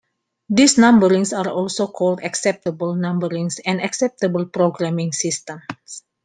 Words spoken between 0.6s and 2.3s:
numberings are also called